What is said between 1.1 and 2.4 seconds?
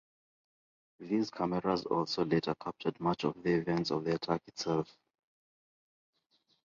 cameras also